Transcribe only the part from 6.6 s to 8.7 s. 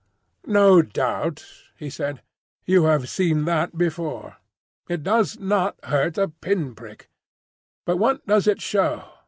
prick. But what does it